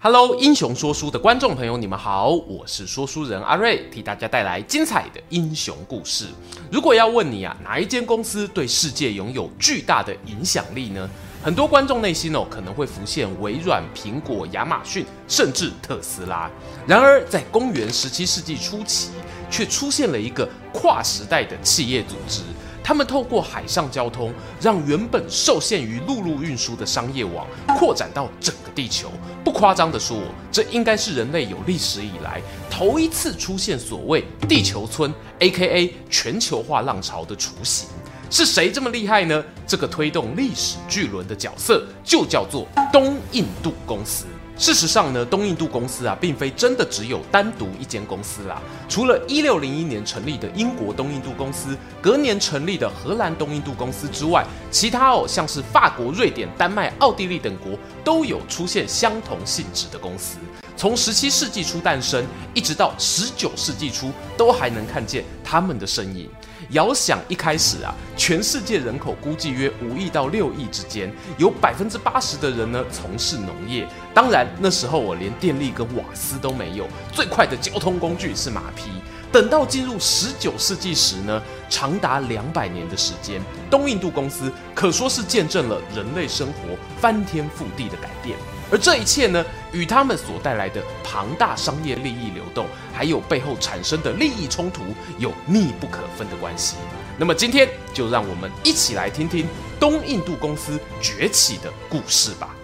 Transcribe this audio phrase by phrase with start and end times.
[0.00, 6.26] Hello，英雄说书的观众朋友，你们好，我是说书人阿瑞，替大家带来精彩的英雄故事。
[6.70, 11.10] 如果要问你啊，哪一间公司对世界拥有巨大的影响力呢？
[11.42, 16.48] 很多观众内心哦，可能会浮现微软、苹果、亚马逊，甚至特斯拉。
[16.86, 19.10] 然而，在公元十七世纪初期，
[19.50, 22.42] 却出现了一个跨时代的企业组织。
[22.88, 27.46] 他们透过海上交通，让原本受限于陆路运输的商业网
[27.76, 29.10] 扩展到整个地球。
[29.44, 30.16] 不夸张地说，
[30.50, 35.94] 这应该是人类有历史以来头一次出现所谓“地球村 ”（A.K.A.
[36.08, 37.90] 全球化浪潮）的雏形。
[38.30, 39.44] 是谁这么厉害呢？
[39.66, 44.24] 这个推动历史巨轮的角色，就叫做东印度公司。
[44.58, 48.60] 事实上呢，东印度公司啊，并非真的只有单独一间公司啦。
[48.88, 60.38] 除了一六零一年成立的英国东印度公司，隔年成立的荷兰东印度公司之外，其他哦，像是法国、瑞典、丹麦、奥地利等国，都有出现相同性质的公司。
[60.78, 66.30] 从十七世纪初诞生，一直到十九世纪初，都还能看见他们的身影。
[66.70, 73.84] 遥想一开始啊，全世界人口估计约五亿到六亿之间，有百分之八十的人呢从事农业。
[74.14, 78.84] 当然那时候我连电力跟瓦斯都没有，最快的交通工具是马匹。
[79.32, 88.38] 等到进入十九世纪时呢，长达两百年的时间，东印度公司可说是见证了人类生活翻天覆地的改变。
[88.70, 94.82] 而这一切呢，与他们所带来的庞大商业利益流动，还有背后产生的利益冲突，
[95.18, 96.76] 有密不可分的关系。
[97.18, 99.46] 那么今天就让我们一起来听听
[99.80, 102.54] 东印度公司崛起的故事吧。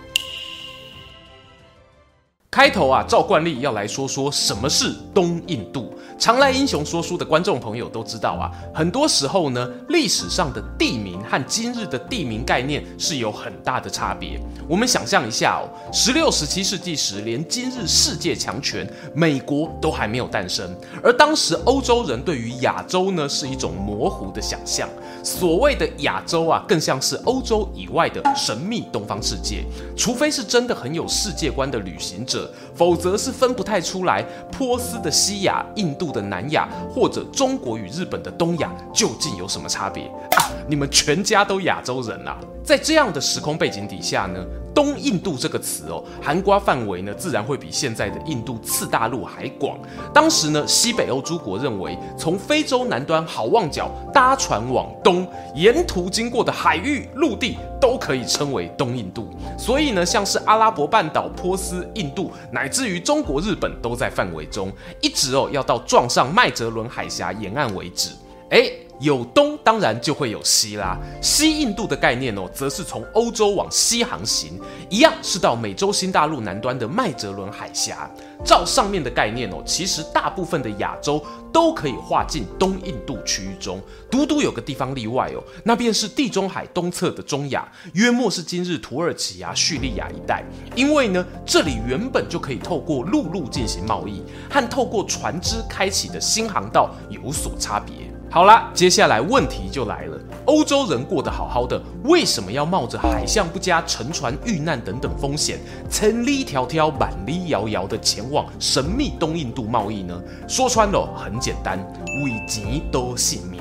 [2.55, 5.93] 开头啊，照惯例要来说说什么是东印度。
[6.17, 14.41] 常来英雄说书的观众朋友都知道啊，很多时候呢，历史上的地名和今日的地名概念是有很大的差别。
[14.69, 20.73] 我们想象一下哦，十六、十七世纪时，连今日世界强权美国都还没有诞生，
[21.03, 24.89] 而当时欧洲人对于亚洲呢是一种模糊的想象，
[25.25, 29.65] 所谓的亚洲啊，更像是欧洲以外的神秘东方世界。
[29.97, 32.44] 除非是真的很有世界观的旅行者，
[32.75, 34.23] 否则是分不太出来
[34.57, 40.51] 波斯的西亚、印度的南亚，或者中国与日本的东亚究竟有什么差别啊？
[40.69, 42.39] 你们全家都亚洲人啊！
[42.65, 49.79] 在这样的时空背景底下呢，东印度这个词哦，涵盖范围呢，自然会比现在的印度次大陆还广。
[50.13, 59.31] 当时呢，西北欧诸国认为，从非洲南端好望角搭船往东，沿途经过的海域、陆地都可以称为东印度。
[59.57, 68.11] 所以呢，像是阿拉伯半岛、波斯、印度，乃至于中国、日本，都在范围中，一直哦要到撞上麦哲伦海峡沿岸为止。
[68.51, 68.71] 哎。
[69.01, 70.99] 有东，当然就会有西啦。
[71.21, 78.11] 西印度的概念哦，则是从欧洲往西航行，一样是到美洲新大陆南端的麦哲伦海峡。
[78.45, 90.45] 照上面的概念哦，其实大部分的亚洲都可以划进东印度区域中，独独有个地方例外哦，那便是地中海东侧的中亚，约莫是今日土耳其啊、叙利亚一带。
[90.77, 98.04] 因为呢，这里原本就可以透过陆路进行贸易，和透过船只开启的新航道有所差别。
[98.31, 100.19] 好啦，接下来问题就来了。
[100.47, 110.21] 欧洲人过得好好的，为什么要冒着海象不佳、沉船遇难等等风险，千里迢迢、万里遥遥的前往神秘东印度贸易呢？
[110.49, 111.79] 说穿了，很简单，
[112.25, 113.61] 为钱多性命。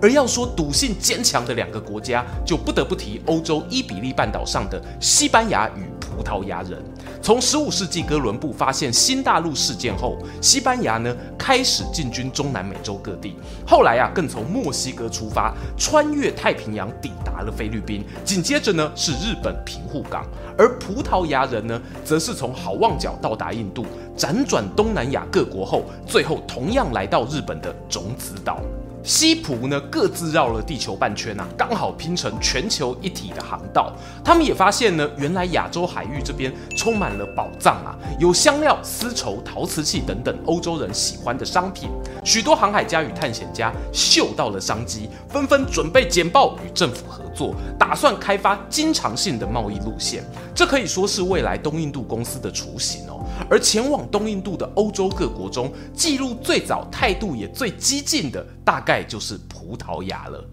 [0.00, 6.82] 而要说赌性坚强的两个国家，就不得不提欧洲伊比利半岛上的西班牙与葡萄牙人。
[7.22, 13.34] 从十五世纪哥伦布发现新大陆事件后，西班牙呢开始进军中南美洲各地，
[13.66, 20.26] 后来啊更从墨西哥出发，穿越太平洋抵达了菲律宾，紧接着呢是日本平户港，
[20.58, 23.86] 而葡萄牙人呢则是从好望角到达印度，
[24.18, 28.60] 辗转东南亚各国后，最后同样来到日本的种子岛。
[29.04, 33.92] 西葡呢，各自绕了地球半圈啊，刚好拼成全球一体的航道。
[34.24, 41.90] 他们也发现呢，原来亚洲海域这边充满了宝藏啊，有香料、丝绸、陶瓷器等等欧洲人喜欢的商品。
[42.24, 50.24] 许多航海家与探险家嗅到了商机，纷纷准备简报与政府合作，打算开发经常性的贸易路线。
[50.54, 53.13] 这可以说是未来东印度公司的雏形哦。
[53.48, 60.44] 而前往东印度的欧洲各国中，记录最早、态度也最激进的，大概就是葡萄牙了。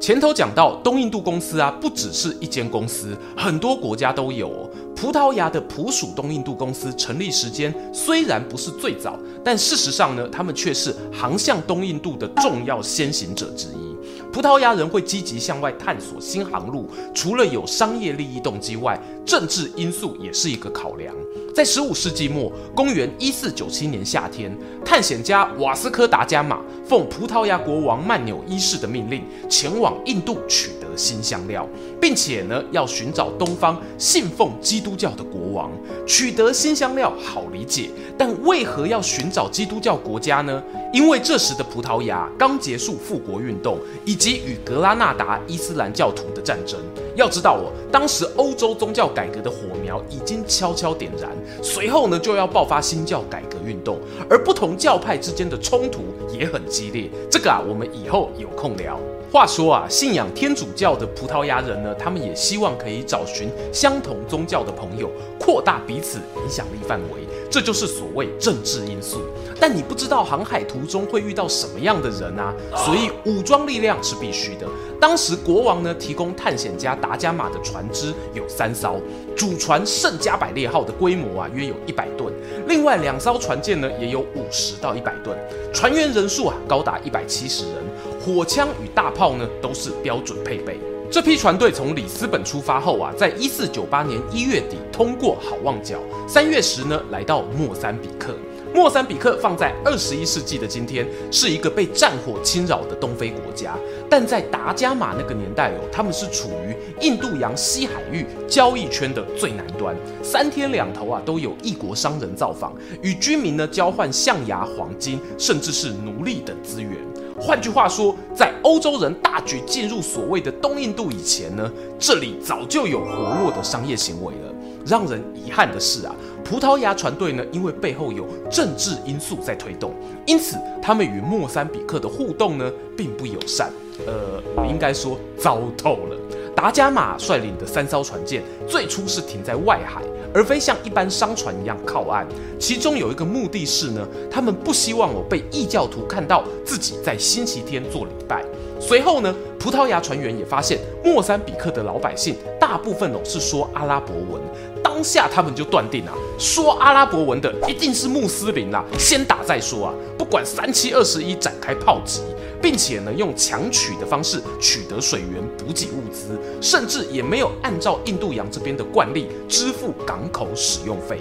[0.00, 4.70] 前头讲到东印度公司啊，不只是一间公司，很多国家都有。
[4.94, 13.90] 葡萄牙的普属东印度公司成立时间虽然不是最早，但事实上呢，他们却是航向东印度的重要先行者之一。
[14.32, 18.98] 葡萄牙人会积极向外探索新航路，除了有商业利益动机外，
[19.30, 21.14] 政治因素也是一个考量。
[21.54, 31.64] 在十五世纪末，公元一四九七年夏天，探险家瓦斯科·达伽马奉葡萄牙国王曼纽一世的命令，前往印度取得新香料，
[32.00, 35.70] 并且呢，要寻找东方信奉基督教的国王。
[36.04, 40.60] 取得新香料好理解，但为何要寻找基督教国家呢？
[40.92, 46.80] 因为这时的葡萄牙刚结束复国运动，以及与格拉纳达伊斯兰教徒的战争。
[47.14, 51.30] 要知道哦，当时欧洲宗教改改革的火苗已经悄悄点燃，
[51.62, 53.98] 随后呢，就要爆发新教改革运动，
[54.30, 56.00] 而不同教派之间的冲突
[56.32, 57.10] 也很激烈。
[57.30, 58.98] 这个啊，我们以后有空聊。
[59.32, 67.20] 话说啊，信仰天主教的葡萄牙人呢，他们也希望可以找寻相同宗教的朋友，扩大彼此影响力范围。
[67.48, 69.20] 这就是所谓政治因素。
[69.60, 74.66] 但你不知道航海途中会遇到什么样的人啊，所以武装力量是必须的。
[75.00, 79.00] 当时国王呢，提供探险家达伽马的船只有三艘，
[79.36, 82.32] 主船圣加百列号的规模啊约有一百吨，
[82.66, 85.38] 另外两艘船舰呢也有五十到一百吨，
[85.72, 87.74] 船员人数啊高达一百七十人。
[88.20, 90.78] 火枪与大炮呢都是标准配备。
[91.10, 98.34] 这批船队从里斯本出发后啊，在一四九八年一月底通过好望角，三月时呢来到莫桑比克。
[98.72, 103.76] 莫桑比克放在二十一世纪的今天，是一个被战火侵扰的东非国家，
[104.08, 112.72] 但在达伽马那个年代哦，他们是处于印度洋西海域交易圈的最南端，三天两头啊都有异国商人造访，
[113.02, 116.92] 与居民呢交换象牙、黄金，甚至是奴隶等资源。
[117.40, 124.54] 换句话说，在欧洲人大举进入所谓的东印度以前呢，这里早就有活络的商业行为了。
[124.86, 126.14] 让人遗憾的是啊，
[126.44, 129.94] 葡萄牙船队呢，因为背后有政治因素在推动，
[130.26, 133.70] 因此他们与莫三比克的互动呢，并不友善。
[134.06, 136.16] 呃，我应该说糟透了。
[136.54, 140.02] 达伽马率领的三艘船舰最初是停在外海。
[140.34, 142.26] 而非像一般商船一样靠岸，
[142.58, 148.44] 其中有一个目的是呢，他们不希望我被异教徒看到自己在星期天做礼拜。
[148.80, 154.40] 随后呢，葡萄牙船员也发现莫桑比克的老百姓大部分哦是说阿拉伯文，
[154.82, 162.22] 当下他们就断定啊，说阿拉伯文的一定是穆斯林啦，先打再说啊，不管三七二十一展开炮击。
[162.62, 171.20] 并且呢，用强取的方式取得水源、补给物资，甚至也没有按照印度洋这边的惯例支付港口使用费。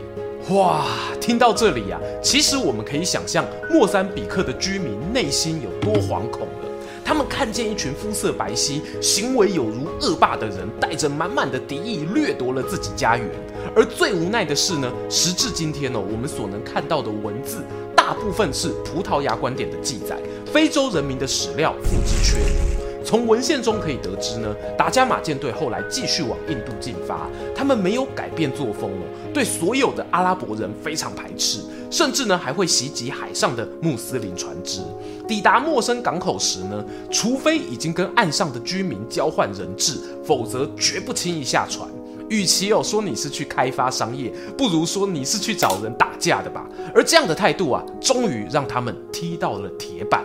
[0.49, 0.87] 哇，
[1.21, 6.69] 听到这里呀、啊，其实我们可以想象莫桑比克的居民内心有多惶恐了。
[7.05, 13.27] 他们看见一群肤色白皙、行为有如恶霸的人，带着满满的敌意掠夺了自己家园。
[13.75, 17.63] 而最无奈的是呢，时至今天呢、哦，我们所能看到的文字。
[17.95, 20.17] 大部分是葡萄牙观点的记载，
[20.53, 22.69] 非洲人民的史料付之阙如。
[23.05, 34.81] 从文献中可以得知呢，达伽马舰队后来继续往印度进发，他们没有改变作风哦，对所有的阿拉伯人非常排斥，甚至呢还会袭击海上的穆斯林船只。
[35.27, 39.93] 抵达陌生港口时呢，除非已经跟岸上的居民交换人质，
[40.23, 41.89] 否则绝不轻易下船。
[42.27, 46.67] 与其有说你是去开发商业，不如说你是去找人打架的吧。
[46.93, 50.23] 而这样的态度啊，终于让他们踢到了铁板。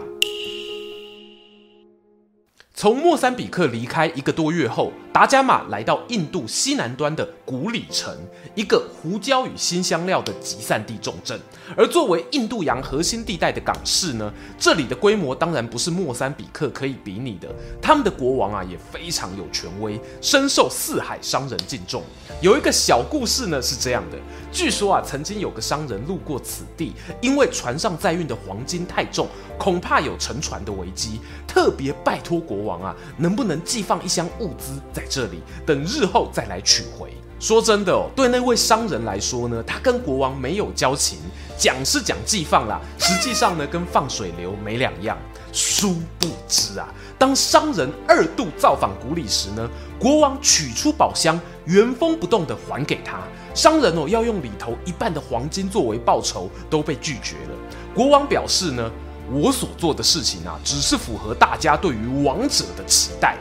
[2.77, 8.13] 从莫桑比克离开一个多月后，达伽马来到印度西南端的古里城，
[8.57, 11.41] 一个胡椒与辛香料的集散地重镇。
[11.77, 17.49] 而作为印度洋核心地带的港市呢，这里的规模当然不是莫桑比克可以比拟的。
[17.81, 22.03] 他们的国王啊也非常有权威，深受四海商人敬重。
[22.43, 24.19] 有一个小故事呢是这样的：
[24.51, 35.03] 据说啊，曾经有个商人路过此地，因为船上载运的黄金太重，恐怕有沉船的危机，特别拜托国王啊，能不能寄放一箱物资在。
[35.15, 37.13] 这里等日后再来取回。
[37.39, 41.19] 说真的哦，对那位商人来说呢，他跟国王没有交情，
[41.57, 45.17] 讲是讲寄放啦，实际上呢跟放水流没两样。
[45.53, 53.21] 殊不知啊，当商人二度造访古里时呢，国王取出宝箱，原封不动的还给他。
[53.55, 57.55] 商人哦要用里头一半的黄金作为报酬，都被拒绝了。
[57.95, 58.91] 国王表示呢，
[59.33, 63.37] 我所做的事情啊，只是符合大家对于王者的期待。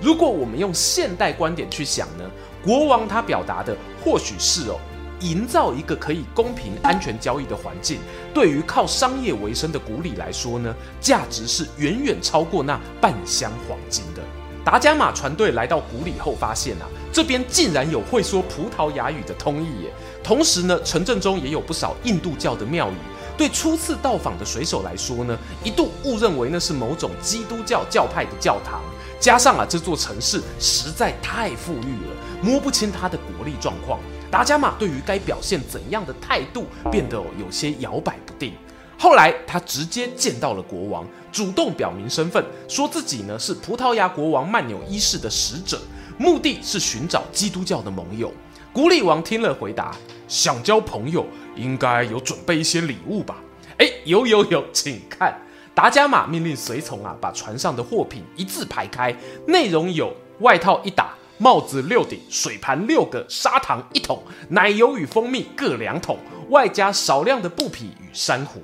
[0.00, 2.24] 如果我们用现代观点去想呢，
[2.64, 4.78] 国王他表达的或许是哦，
[5.20, 7.98] 营造一个可以公平安全交易的环境，
[8.34, 14.22] 对于靠商业为生的古里来说呢，价值是远远超过那半箱黄金的。
[14.64, 19.90] 达伽马船队来到古里后，发现啊，这边竟然有会说葡萄牙语的通译耶。
[20.24, 22.94] 同时呢，城镇中也有不少印度教的庙宇。
[23.36, 28.80] 对初次到访的水手来说呢，一度误认为那是某种基督教教派的教堂。
[29.18, 33.98] 加上啊，这座城市实在太富裕了，摸不清它的国力状况。
[34.30, 38.52] 达伽马对于该表现怎样的态度，变得有些摇摆不定。
[38.98, 45.78] 后来，他直接见到了国王，主动表明身份，说自己呢是葡萄牙国王曼纽一世的使者，
[46.18, 48.32] 目的是寻找基督教的盟友。
[48.72, 49.94] 古里王听了，回答
[50.28, 51.24] ：“想交朋友，
[51.56, 53.36] 应该有准备一些礼物吧？”
[53.78, 55.36] 哎，有有有， 请看。
[55.74, 59.14] 达伽马命令随从啊，把船上的货品一字排开，
[59.46, 61.14] 内容有外套一打。
[61.38, 66.16] 帽子六顶，水盘六个，砂糖一桶，奶油与蜂蜜各两桶，
[66.48, 68.62] 外加少量的布匹与珊瑚。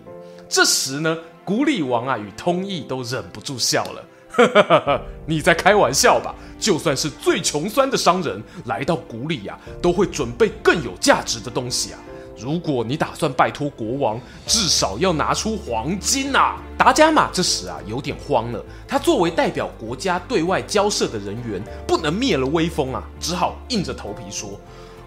[0.49, 6.35] 这时呢，古里王啊与通译都忍不住笑了，呵呵呵呵，你在开玩笑吧？
[6.59, 11.99] 就算是最穷酸的商人来到古里呀、啊，都会准备更有价值的东西啊。
[12.43, 16.61] 如果你打算拜托国王，至少要拿出黄金啊！
[16.77, 24.59] 达伽马这时啊有点慌了，他作为代表国家对外交涉的人员，不能灭了威风啊，只好硬着头皮说：“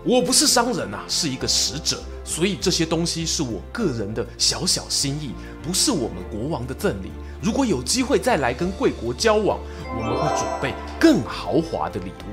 [0.05, 7.11] 我不是商人啊，是一个使者，所以这些东西是我个人的小小心意，不是我们国王的赠礼。
[7.41, 9.59] 如果有机会再来跟贵国交往，
[9.93, 12.31] 我们会准备更豪华的礼物。”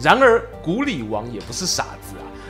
[0.00, 1.97] 然而古里王也不是傻。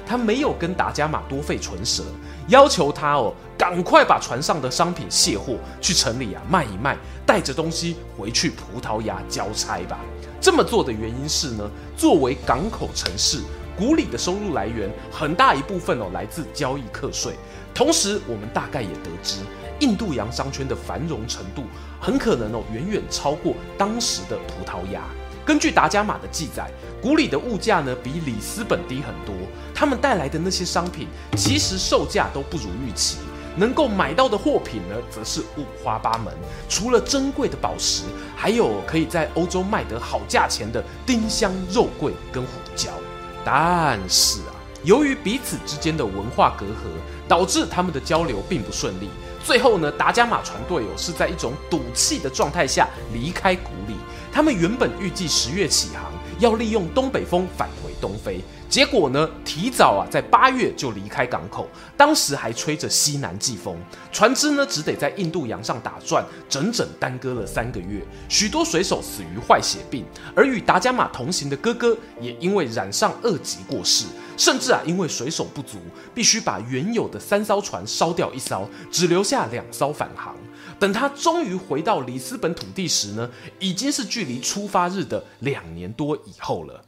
[0.08, 2.02] 他没有跟达伽马多费唇舌，
[2.48, 6.96] 要求他哦，赶快把船上的商品卸货，去城里啊卖一卖，
[7.26, 10.00] 带着东西回去葡萄牙交差吧。
[10.40, 13.42] 这么做的原因是呢，作为港口城市，
[13.76, 17.34] 古里的收入来源很大一部分哦来自交易课税。
[17.74, 19.40] 同时，我们大概也得知，
[19.80, 21.64] 印度洋商圈的繁荣程度
[22.00, 25.02] 很可能哦远远超过当时的葡萄牙。
[25.44, 29.34] 根据达伽马的记载，古里的物价呢比里斯本低很多，
[29.74, 33.18] 他们带来的那些商品其实售价都不如预期，
[33.56, 36.34] 能够买到的货品呢则是五花八门，
[36.68, 38.02] 除了珍贵的宝石，
[38.36, 42.90] 还有可以在欧洲卖得好价钱的丁香、肉桂跟胡椒。
[43.44, 44.52] 但是啊，
[44.82, 46.90] 由于彼此之间的文化隔阂，
[47.28, 49.08] 导致他们的交流并不顺利。
[49.44, 53.94] 最后呢，达伽马船队哦是在一种赌气的状态下离开古里。
[54.30, 58.40] 他们原本预计十月起航，要利用东北风返回东非。
[58.68, 61.66] 结果呢，提早啊在八月就离开港口，
[61.96, 63.76] 当时还吹着西南季风，
[64.12, 68.04] 船只呢只得在印度洋上打转，整整耽搁了三个月。
[68.28, 70.04] 许多水手死于坏血病，
[70.36, 74.04] 而与达伽马同行的哥哥也因为染上恶疾过世。
[74.36, 75.78] 甚至啊，因为水手不足，
[76.14, 80.36] 必须把原有的三艘船烧掉一艘，只留下两艘返航。
[80.78, 86.84] 等他终于回到里斯本土地时呢，已经是距离出发日的两年多以后了。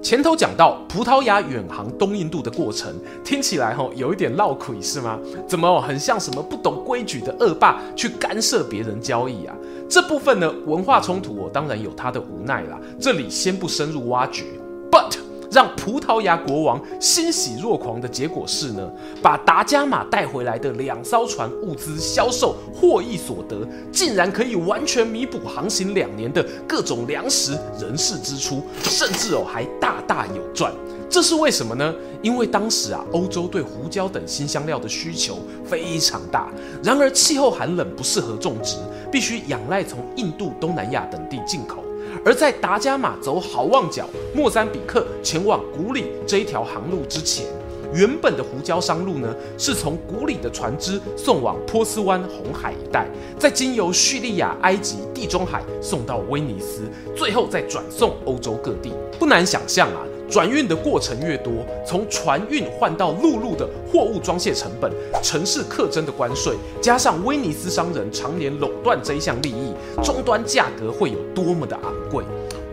[0.00, 2.94] 前头讲到葡萄牙远航东印度的过程，
[3.24, 5.18] 听起来吼有一点绕口是吗？
[5.48, 9.56] 怎么很像什么不懂规矩的恶霸去干涉别人交易啊？
[9.90, 14.44] 这部分呢，文化冲突我当然有他的无奈啦，这里先不深入挖掘。
[14.88, 15.14] But
[15.52, 18.90] 让葡萄牙国王欣喜若狂的结果是呢，
[19.20, 30.72] 把达伽马带回来的两艘船物资销售获益所得，竟然可以完全弥补航行两年的各种粮食、人事支出，甚至哦还大大有赚。
[31.10, 31.94] 这是为什么呢？
[32.22, 36.50] 因为当时啊，欧洲对胡椒等新香料的需求非常大，
[36.82, 38.76] 然而气候寒冷，不适合种植，
[39.10, 41.84] 必须仰赖从印度、东南亚等地进口。
[42.24, 47.46] 而在达伽马走好望角、莫桑比克前往古里这一条航路之前，
[47.92, 56.82] 原本的胡椒商路呢，是从古里的船只送往波斯湾、红海一带，再经由叙利亚、埃及、地中海送到威尼斯，
[57.16, 58.92] 最后再转送欧洲各地。
[59.18, 60.06] 不难想象啊。
[60.32, 61.52] 转运的过程越多，
[61.86, 64.90] 从船运换到陆路的货物装卸成本、
[65.22, 72.24] 城市课征的关税，加上威尼斯商人常年垄断这一项利益，终端价格会有多么的昂贵？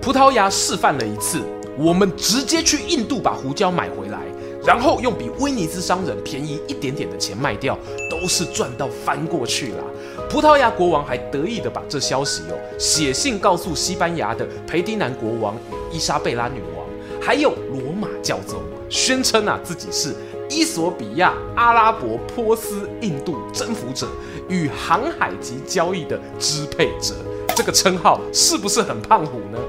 [0.01, 1.41] 葡萄牙示范了一次，
[1.77, 4.19] 我们直接去印度把胡椒买回来，
[4.65, 7.77] 然后用比威尼斯商人便宜一点点的钱卖掉，
[8.09, 9.83] 都是赚到翻过去了。
[10.29, 15.55] 葡萄牙国王还得意的把这消息哦写信告诉西班牙的裴迪南国王
[15.91, 16.78] 与伊莎贝拉女王。
[17.29, 18.59] 还有罗马教宗
[18.89, 20.15] 宣称啊自己是
[20.49, 24.07] 伊索比亚、阿拉伯、波斯、印度征服者
[24.47, 27.13] 与航海及交易的支配者，
[27.55, 29.59] 这个称号是不是很胖虎呢？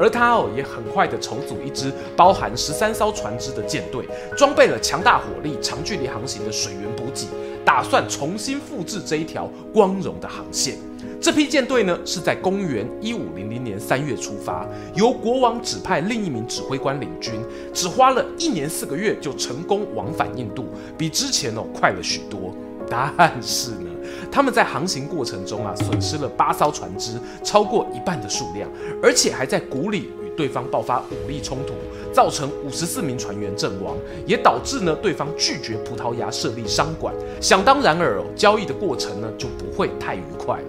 [0.00, 4.04] 而他哦也很快的重组一支包含十三艘船只的舰队，
[4.36, 7.26] 装备了强大火力、长距离航行的水源补给，
[7.64, 10.78] 打算重新复制这一条光荣的航线。
[11.20, 17.34] 这批舰队呢是在公元一五零零年三月出发，由国王指派另一名指挥官领军，
[17.74, 20.64] 只花了一年四个月就成功往返印度，
[20.96, 22.54] 比之前哦快了许多。
[22.88, 23.89] 但是呢，
[24.30, 27.12] 他们在航行过程中啊损失了八艘船只，
[27.44, 28.68] 超过一半的数量，
[29.02, 31.74] 而且还在古里与对方爆发武力冲突。
[32.12, 37.14] 造成五十四名船员阵亡，也导致呢对方拒绝葡萄牙设立商馆。
[37.40, 40.64] 想当然尔哦，交易的过程呢就不会太愉快了。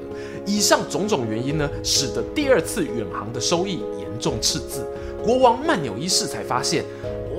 [0.45, 4.85] 以上种种原因呢，使得第二次远航的收益严重赤字。
[5.23, 6.85] 国王曼纽一世才发现，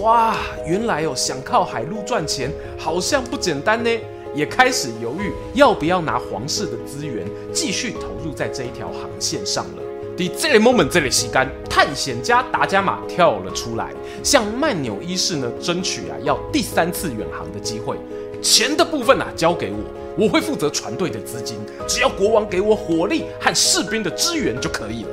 [0.01, 0.35] 哇，
[0.67, 3.91] 原来哦想靠海路赚钱好像不简单呢，
[4.35, 9.83] 也开始犹豫要不要拿皇室的资源继续投入在这一条航线上了。
[10.17, 13.91] 在这个 moment，这里时间，探险家达伽马跳了出来，
[14.23, 17.97] 向曼纽一世呢争取啊要第三次远航的机会。
[18.43, 19.79] 钱的部分啊交给我，
[20.19, 21.57] 我会负责船队的资金，
[21.89, 25.11] 只要国王给我火力和士兵的支援就可以了。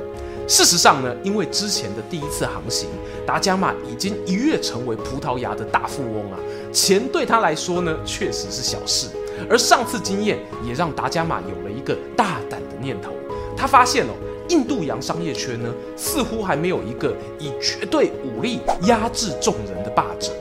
[0.48, 2.88] 事实上呢，因为之前的第一次航行，
[3.26, 6.38] 达伽马已经一跃成为葡萄牙的大富翁啊，
[6.72, 9.08] 钱对他来说呢确实是小事。
[9.48, 13.12] 而上次经验也让达伽马有了一个大胆的念头，
[13.56, 14.10] 他发现哦。
[14.48, 20.32] 印度洋商业圈呢，似乎还没有一个以绝对武力压制众人的霸者。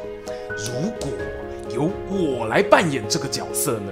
[0.58, 1.12] 如果
[1.72, 3.92] 由我来扮演这个角色呢？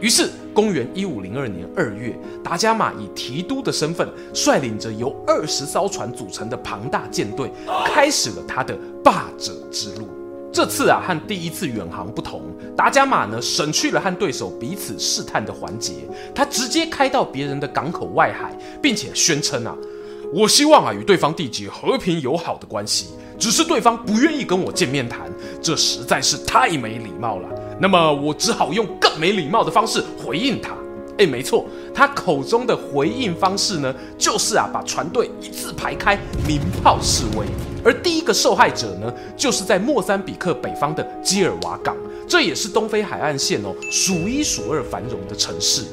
[0.00, 7.50] 于是，公元一五零二年二月，达伽马以提督的身份，率领着由二十艘船组成的庞大舰队，
[7.84, 10.08] 开始了他的霸者之路。
[10.50, 12.42] 这次啊，和第一次远航不同，
[12.74, 15.92] 达伽马呢省去了和对手彼此试探的环节，
[16.34, 19.76] 他直接开到别人的港口外海，并且宣称啊，
[20.32, 25.30] 我希望啊与对方缔结和平友好的关系，只是对方不愿意跟我见面谈，
[25.60, 27.48] 这实在是太没礼貌了。
[27.80, 30.70] 那么我只好用更没礼貌的方式回应他。
[31.18, 37.44] 哎，没错，他口中的回应方式呢，就是啊把船队一字排开，鸣炮示威。
[37.84, 41.94] 而第一个受害者呢，就是在莫桑比克北方的基尔瓦港，
[42.26, 45.84] 这也是东非海岸线哦数一数二繁荣的城市。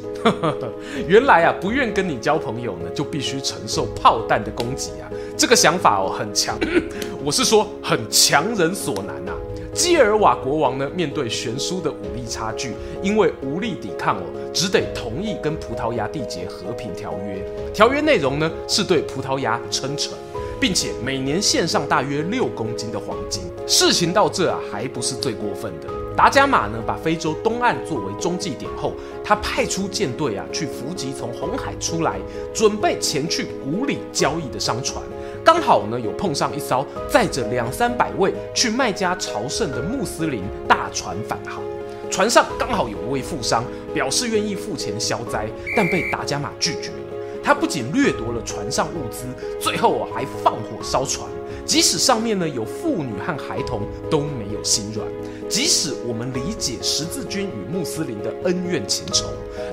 [1.07, 6.57] 原来啊，不愿跟你交朋友呢，就必须承受炮弹的攻击啊，这个想法哦很强，
[7.23, 9.35] 我是说很强人所难呐、啊。
[9.77, 17.45] 基尔瓦国王呢，面对悬殊的武力差距，因为无力抵抗哦，只得同意跟葡萄牙缔结和平条约。
[17.75, 20.11] 条约内容呢，是对葡萄牙称臣。
[20.59, 23.43] 并且每年献上大约六公斤的黄金。
[23.67, 25.87] 事情到这啊，还不是最过分的。
[26.15, 32.17] 达伽马呢，把非洲东岸作为中继点后，他派出舰队啊，去伏击从红海出来，
[32.55, 35.03] 准备前去古里交易的商船。
[35.47, 41.63] 刚好呢，有碰上一艘载着两三百位去麦加朝圣的穆斯林大船返航，
[42.11, 46.97] 船上刚好有一位富商表示愿意付钱消灾，但被达伽马拒绝了。
[47.41, 49.23] 他不仅掠夺了船上物资，
[49.57, 51.25] 最后还放火烧船。
[51.65, 55.07] 即使上面呢有妇女和孩童，都没有心软。
[55.47, 59.27] 即使我们理解十字军与穆斯林的恩怨情仇，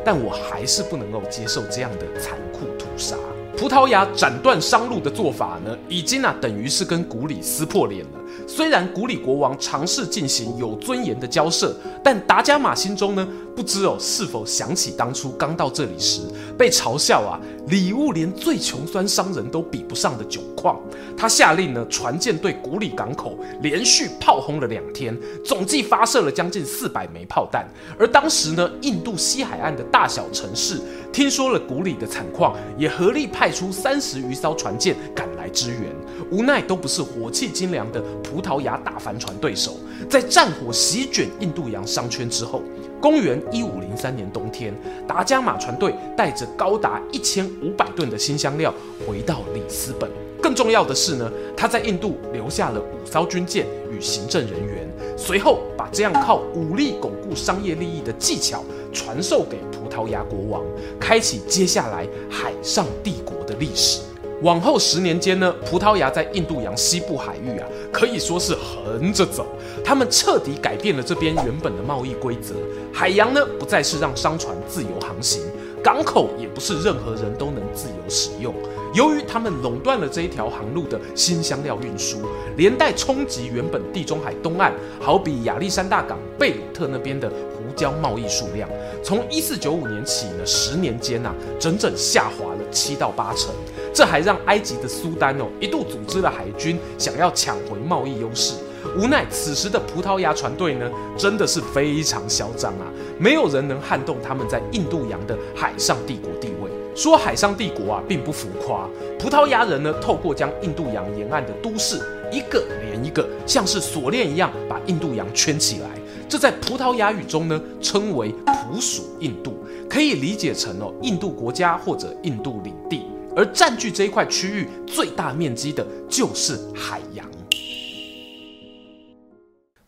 [0.04, 3.16] 但我还是不能够接受这样的残酷屠杀。
[3.56, 8.18] 葡萄牙斩断商路的做法呢，已经啊等于是跟古里撕破脸了。
[8.46, 13.26] 虽然古里国王尝试进行有尊严的交涉，但达伽马心中呢，
[13.56, 16.22] 不知哦是否想起当初刚到这里时
[16.56, 20.80] 被嘲笑啊，礼物连最穷酸商人都比不上的酒矿。
[21.16, 27.66] 他下令呢，船舰对古里港口连续炮轰了两天，总计发射了将近四百枚炮弹。
[27.98, 30.80] 而当时呢，印度西海岸的大小城市
[31.12, 35.94] 听说了古里的惨况，也合力派出三十余艘船舰赶支援。
[36.30, 39.76] 无奈都不是火气精良的葡萄牙大帆船对手，
[40.10, 42.62] 在战火席卷印度洋商圈之后，
[43.00, 44.74] 公元一五零三年冬天，
[45.06, 48.74] 达伽马船队带着高达一千五百吨的新香料
[49.06, 50.10] 回到里斯本。
[50.42, 54.86] 更重要的是呢，他在印度留下了五艘军舰与行政人员，
[55.16, 58.62] 随后把这样靠武力巩固商业利益的技巧
[58.92, 60.62] 传授给葡萄牙国王，
[61.00, 64.00] 开启接下来海上帝国的历史。
[64.42, 69.46] 往后十年间呢，葡萄牙在印度洋西部海域啊，可以说是横着走。
[69.84, 72.54] 他们彻底改变了这边原本的贸易规则，
[72.92, 75.42] 海洋呢不再是让商船自由航行，
[75.82, 78.54] 港口也不是任何人都能自由使用。
[78.92, 82.18] 由于他们垄断了这一条航路的新香料运输，
[82.56, 87.30] 连带冲击原本地中海东岸，好比亚历山大港、贝鲁特那边的
[87.76, 88.68] 交贸易数量，
[89.02, 93.50] 从一四九五年起呢，十年间呐、啊，整整下滑了七到八成。
[93.92, 98.54] 这还让埃及的苏丹哦一度组织了海军，想要抢回贸易优势。
[98.98, 106.70] 无奈此时的葡萄牙船队呢，真的是非常嚣张啊，没有人能撼动他们在印度洋的海上帝国地位。
[106.94, 108.88] 说海上帝国啊，并不浮夸。
[109.18, 111.98] 葡萄牙人呢，透过将印度洋沿岸的都市
[112.30, 115.88] 一个连一个，像是锁链一样把印度洋圈起来。
[116.28, 119.58] 这在葡萄牙语中呢，称为普属印度，
[119.88, 123.02] 可以理解成哦，印度国家或者印度领地。
[123.36, 127.26] 而占据这一块区域最大面积的就是海洋。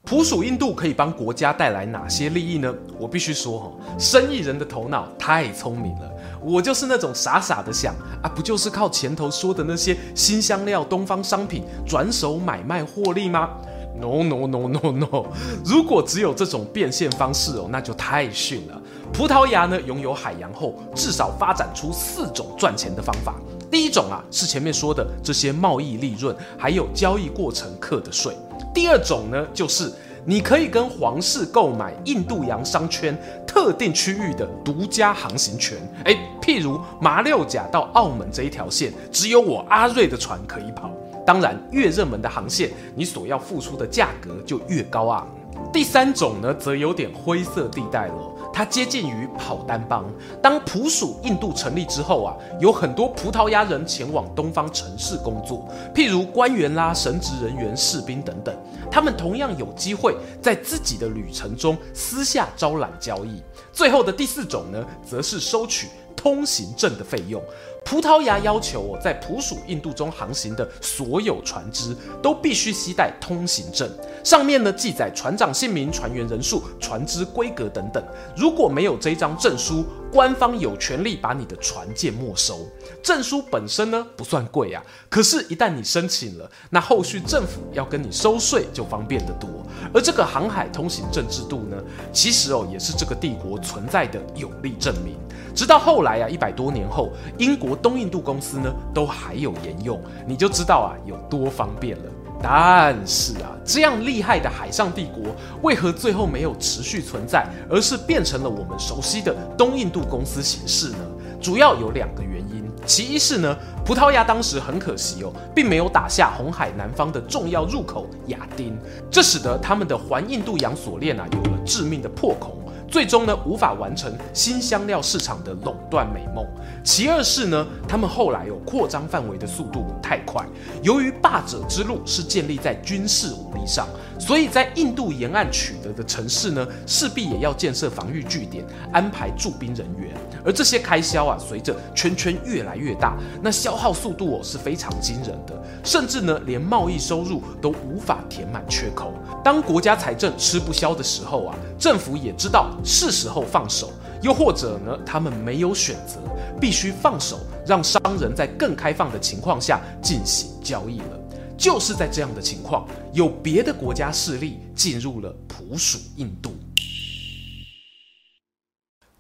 [0.03, 2.72] 普属印度可以帮国家带来哪些利益呢？
[2.96, 6.09] 我必须说哈，生意人的头脑太聪明了。
[6.40, 13.51] 我就是那种傻傻的想啊，不就是靠前头说的那些新香料、东方商品转手买卖获利吗
[14.00, 15.26] ？No no no no no！
[15.64, 18.80] 如果只有这种变现方式哦，那就太逊了。
[19.12, 23.35] 葡萄牙呢，拥有海洋后，至少发展出四种赚钱的方法。
[23.70, 28.37] 第一种啊，是前面说的这些贸易利润，还有交易过程课的税。
[28.74, 29.90] 第二种呢，就是
[30.24, 35.78] 你可以跟皇室购买印度洋商圈特定区域的独家航行权。
[36.04, 40.90] 诶，譬如马六甲到澳门这一条线，只有我阿瑞的船可以跑。
[41.27, 45.27] 当然，越热门的航线，你所要付出的价格就越高昂。
[45.73, 48.33] 第三种呢，则有点灰色地带了。
[48.53, 50.05] 它接近于跑单帮。
[50.41, 58.55] 当普属印度成立之后啊，有很多葡萄牙人前往东方城市工作，譬如官员啦、神职人员、士兵等等。
[58.91, 63.43] 他们同样有机会在自己的旅程中私下招揽交易。
[63.73, 65.89] 最后的第四种呢，则是收取
[66.27, 67.41] 通行证的费用。
[67.85, 73.89] 葡萄牙要求在普属印度中航行的所有船只都必须携带通行证，
[74.25, 78.03] 上面呢记载船长姓名、船员人数、船只规格等等。
[78.37, 82.66] 如果没有这张证书，官方有权利把你的船舰没收。
[83.03, 89.49] 证书本身呢不算贵啊，可是，一旦你申请了，那后续政府要跟你收税就方便得多。
[89.92, 91.77] 而这个航海通行证制度呢，
[92.12, 95.16] 其实哦也是这个帝国存在的有力证明。
[95.55, 102.12] 直到后来啊，一百多年后，英国东印度公司呢都还有沿用，你就知道啊有多方便了。
[102.42, 110.99] 但是啊，这样厉害的海上帝国，为何最后没有持续存在，而是变成了我们熟悉的东印度公司形式呢？
[111.40, 112.64] 主要有两个原因。
[112.85, 118.79] 其一是呢，葡萄牙当时很可惜哦，并没有打下红海南方的重要入口亚丁，
[119.11, 122.59] 这使得他们的环印度洋锁链啊有了致命的破口。
[122.88, 126.46] 最终呢，无法完成新香料市场的垄断美梦。
[126.85, 130.46] 其二是呢，他们后来有扩张范围的速度太快。
[130.83, 133.87] 由于霸者之路是建立在军事武力上，
[134.18, 140.14] 所以在印度沿岸取得的城市呢，势必也要建设防御据点，安排驻兵人员。
[140.44, 149.12] 而这些开销啊，随着圈圈越来越大，那消耗速度哦是非常惊人的，甚至呢，连贸易收入都无法填满缺口。
[149.44, 156.20] 当国家财政吃不消的时候啊，政府也知道是时候放手，又或者呢，他们没有选择，
[156.61, 161.26] 必须放手，让商人在更开放的情况下进行交易了。
[161.57, 166.53] 就是在这样的情况，有别的国家势力进入了普属印度。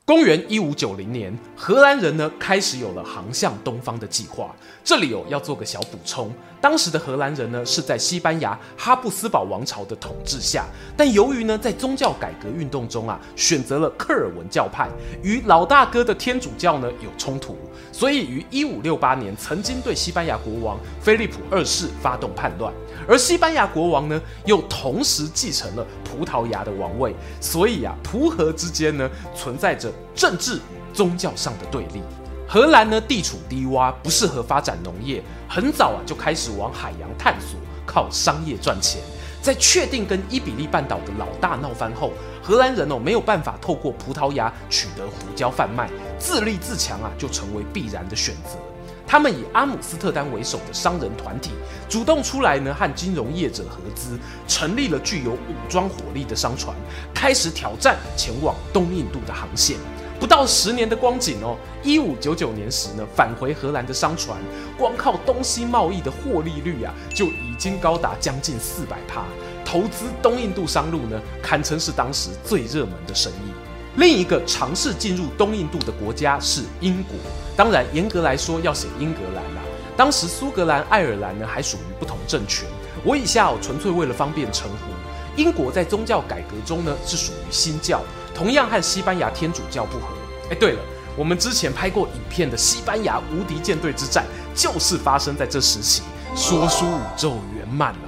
[0.06, 4.54] 公元一五九零年，荷兰人呢开始有了航向东方的计划。
[4.84, 10.64] 这里哦要做个小补充，当时的荷兰人呢是在西班牙哈布斯堡王朝的统治下，
[10.96, 14.88] 但由于呢在宗教改革运动中啊选择了科尔文教派，
[15.24, 17.56] 与老大哥的天主教呢有冲突，
[17.90, 22.72] 所以于一五六八年曾经对西班牙国王菲利普二世发动叛乱。
[23.08, 32.02] 而西班牙国王呢，又同时继承了葡萄牙的王位，所以啊，葡荷之间呢，存在着政治与宗教上的对立。
[32.48, 39.00] 荷兰呢，地处低洼，不适合发展农业，很早啊就开始往海洋探索，靠商业赚钱。
[39.42, 48.58] 在确定跟伊比利半岛的老大闹翻后，荷兰人哦没有办法透过葡萄牙取得胡椒贩卖，自立自强啊，就成为必然的选择。
[49.06, 51.52] 他们以阿姆斯特丹为首的商人团体
[51.88, 56.76] 主动出来呢，和金融业者合资，成立了具有武装火力的商船，
[57.14, 59.76] 开始挑战前往东印度的航线。
[60.18, 64.38] 不到十年的光景哦，一五九九年时呢，返回荷兰的商船，
[64.76, 69.24] 光靠东西贸易的获利率啊，就已经高达将近四百趴。
[69.64, 73.52] 投资东印度商路呢，堪称是当时最热门的生意。
[73.96, 77.16] 另一个尝试进入东印度的国家是英国，
[77.56, 79.62] 当然严格来说要写英格兰啦。
[79.96, 82.68] 当时苏格兰、爱尔兰呢还属于不同政权。
[83.02, 85.40] 我以下哦纯粹为了方便称呼。
[85.40, 88.02] 英国在宗教改革中呢是属于新教，
[88.34, 90.06] 同样和西班牙天主教不合。
[90.50, 90.80] 哎，对了，
[91.16, 96.02] 我们之前拍过影片的西班牙无敌舰队之战就是发生在这时期，
[96.34, 98.05] 说书宇宙圆满了。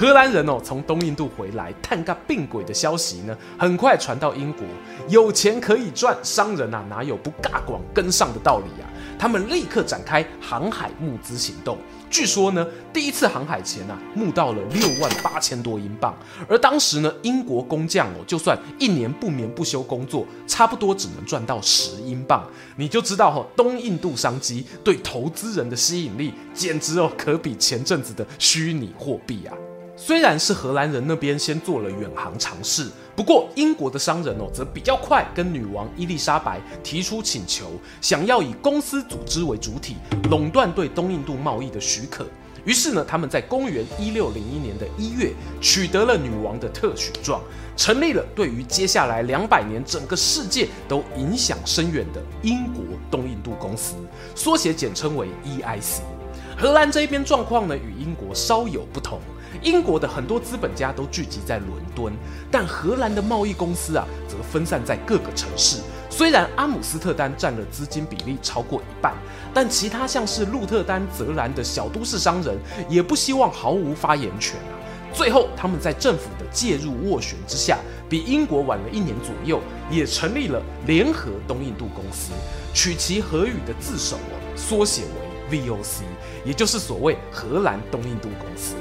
[0.00, 4.62] 荷兰人哦，从东印度回来探个病鬼的消息呢，很快传到英国。
[5.10, 8.88] 有钱可以赚，商人啊哪有不尬广跟上的道理啊？
[9.18, 11.76] 他们立刻展开航海募资行动。
[12.08, 16.16] 据说呢，第一次航海前啊，募到了六万八千多英镑。
[16.48, 22.42] 而当时呢，英国工匠哦，就算一年不眠不休工作，差不多只能赚到十英镑。
[22.76, 29.52] 你就知道哈，东印度商机对投资人的吸引力，简直哦，可比前阵子的虚拟货币啊。
[30.02, 37.66] 虽然是荷兰人那边先做了远航尝试，不过英国的商人哦，则比较快跟女王伊丽莎白提出请求，
[38.00, 39.96] 想要以公司组织为主体，
[40.30, 42.24] 垄断对东印度贸易的许可。
[42.64, 47.42] 于是呢，他们在公元一六零一年的一月取得了女王的特许状，
[47.76, 53.96] 成立了对于接下来两百年整个世界都影响深远的英国东印度公司，
[54.34, 56.00] 缩写简称为 EIC。
[56.56, 59.20] 荷兰这一边状况呢，与英国稍有不同。
[59.62, 62.12] 英国的很多资本家都聚集在伦敦，
[62.50, 65.80] 但荷兰的贸易公司啊，则分散在各个城市。
[66.08, 69.14] 虽然阿姆斯特丹占了资金比例超过一半，
[69.54, 74.74] 但其他像是鹿特丹、泽兰的小都市商人也不希望毫无发言权啊。
[75.12, 82.32] 最后，他们在政府的介入斡旋之下，比英国晚了一年左右，也成立了联合东印度公司，
[82.72, 85.02] 取其荷语的字首哦，缩写
[85.50, 86.02] 为 VOC，
[86.44, 88.74] 也就是所谓荷兰东印度公司。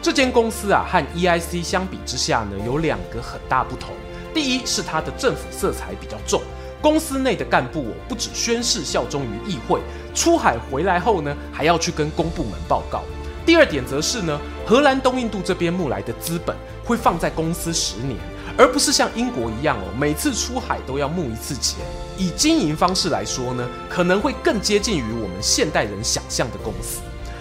[0.00, 3.90] 这间公司啊，和 EIC 相比之下呢，有两个很大不同。
[4.32, 6.40] 第一是它的政府色彩比较重，
[6.80, 9.80] 公司内的干部哦，不只宣誓效忠于议会，
[10.14, 13.02] 出海回来后呢，还要去跟公部门报告。
[13.44, 18.16] 第二点则是呢，荷兰东印度这边募来的资本会放在公司十年，
[18.56, 21.80] 而不是像英国一样哦，每次出海都要募一次钱。
[22.16, 27.00] 以经营方式来说呢，可能会更接近于我们现代人想象的公司。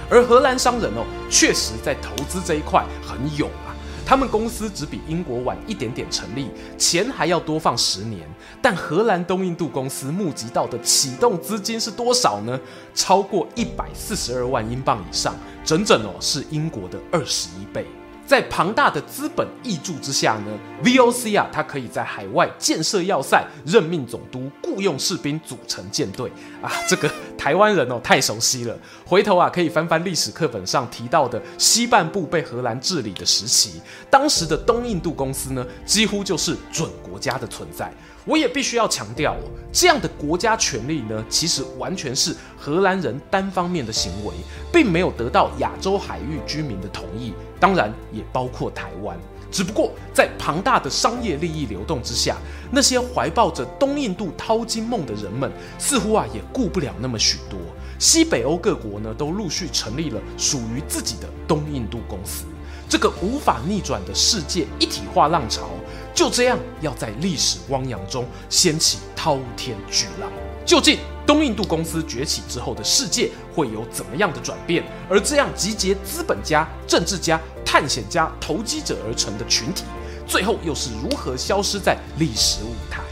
[0.09, 3.75] 而荷兰商人哦，确实在投资这一块很勇啊。
[4.05, 8.25] 他们公司只比英国晚一点点成立，钱还要多放十年。
[8.61, 12.57] 但荷兰东印度公司募集到的启动资金是多少呢？
[12.95, 17.85] 超过一百四十二万英镑以上，整整哦是英国的二十一倍。
[18.27, 20.51] 在庞大的资本挹注之下呢
[20.83, 26.29] ，VOC 啊，它可以在海外建设要塞、任命总督、雇佣士兵、组成舰队
[26.61, 26.69] 啊。
[26.89, 37.89] 这个台湾人哦太熟悉了，回头啊可以翻翻历史课本上提到的西半部被荷兰治理的时期，当时的东印度公司呢，几乎就是准国家的存在。
[38.27, 39.35] 我也必须要强调，
[39.71, 44.33] 这样的国家权力呢，其实完全是荷兰人单方面的行为，
[44.71, 49.17] 并没有得到亚洲海域居民的同意，当然也包括台湾。
[49.49, 52.35] 只不过在庞大的商业利益流动之下，
[52.69, 57.57] 那些怀抱着东印度淘金梦的人们，似乎啊也顾不了那么许多。
[57.97, 62.43] 西北欧各国呢，都陆续成立了属于自己的东印度公司。
[62.89, 65.69] 这个无法逆转的世界一体化浪潮，
[66.17, 70.31] 就这样要在历史汪洋中掀起滔天巨浪。
[70.65, 74.83] 究竟东印度公司崛起之后的世界会有怎么样的转变？
[75.07, 79.83] 而这样集结资本家、政治家、探险家、投机者而成的群体，
[80.25, 83.03] 最后又是如何消失在历史舞台？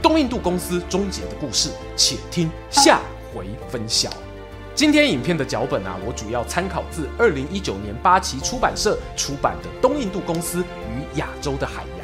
[0.00, 3.00] 东印度公司终结的故事，且听下
[3.34, 4.08] 回分晓。
[4.72, 12.01] 今天影片的脚本啊，我主要参考自二零一九年八旗出版社出版的《东印度公司与亚洲的海洋》。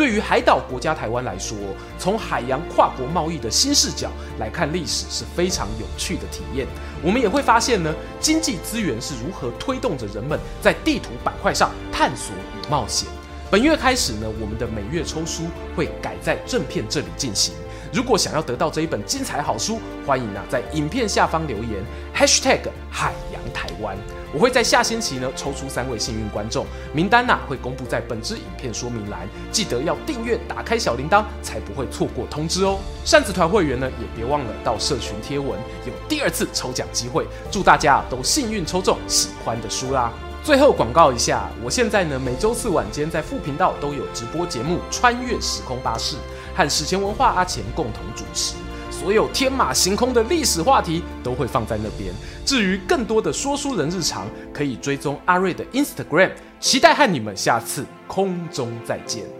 [0.00, 1.54] 对于海岛国家台湾来说，
[1.98, 6.66] 从海洋跨国贸易的新视角来看历史是非常有趣的体验。
[7.02, 13.10] 我们也会发现呢，经济资源是如何推动着人们在地图板块上探索与冒险。
[13.50, 15.42] 本月开始呢，我们的每月抽书
[15.76, 17.52] 会改在正片这里进行。
[17.92, 21.84] 如果想要得到这一本精彩好书，欢迎啊在影片下方留言
[22.16, 22.60] #hashtag
[22.90, 23.94] 海洋台湾，
[24.32, 32.78] 我会在下星期呢抽出三位幸运观众，名单呐会公布在本支影片说明栏，记得要订阅打开小铃铛，才不会错过通知哦。
[33.04, 40.12] 扇子团会员呢也别忘了到社群贴文，有第二次抽奖机会，祝大家都幸运抽中喜欢的书啦！
[40.42, 46.16] 最后广告一下，我现在呢每周四晚间在副频道都有直播节目《穿越时空巴士》。
[46.52, 48.54] 和史前文化阿钱共同主持，
[48.90, 52.12] 所有天马行空的历史话题都会放在那边。
[52.44, 56.32] 至于更多的说书人日常，可以追踪阿瑞的 Instagram。
[56.58, 59.39] 期待和你们下次空中再见。